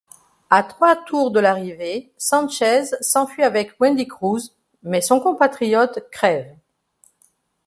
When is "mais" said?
4.81-4.99